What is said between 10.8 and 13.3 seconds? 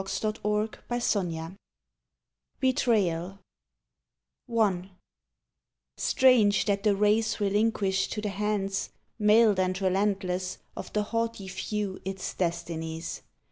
the haughty few Its destinies